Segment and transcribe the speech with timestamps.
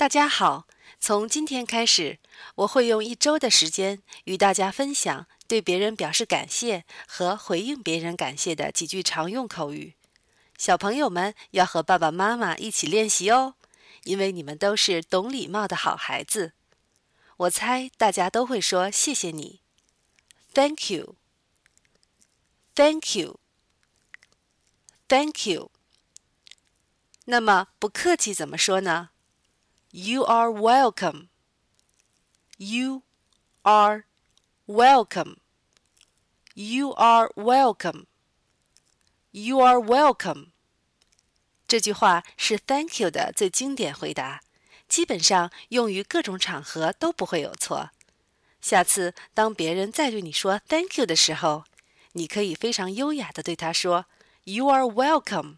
[0.00, 0.66] 大家好，
[0.98, 2.18] 从今天开始，
[2.54, 9.96] 我会用一周的时间与大家分享对别人表示感谢和回应别人感谢的几句常用口语。
[10.56, 13.56] 小朋友们要和爸爸妈妈一起练习哦，
[14.04, 16.54] 因为你们都是懂礼貌的好孩子。
[17.36, 19.60] 我猜大家都会说谢谢你
[20.54, 21.16] ，Thank you，Thank
[23.16, 23.36] you，Thank
[25.46, 25.70] you。
[27.26, 29.10] 那么不客气怎么说呢
[29.91, 31.27] ？You are welcome.
[32.57, 33.03] You
[33.63, 34.03] are
[34.67, 35.37] welcome.
[36.53, 38.05] You are welcome.
[39.31, 40.47] You are welcome.
[41.67, 44.41] 这句话是 Thank you 的最经典回答，
[44.87, 47.89] 基本上用于各种场合都不会有错。
[48.61, 51.65] 下次当别人再对你说 Thank you 的时候，
[52.13, 54.05] 你可以非常优雅的对他说
[54.43, 55.57] You are welcome。